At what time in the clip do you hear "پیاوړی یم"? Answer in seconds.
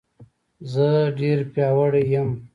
1.53-2.29